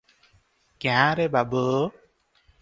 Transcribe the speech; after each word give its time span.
କ୍ୟାଁ 0.85 1.03
ରେ 1.19 1.27
ବାବୁ! 1.37 1.63